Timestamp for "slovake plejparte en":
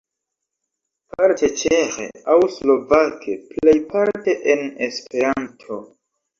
2.55-4.67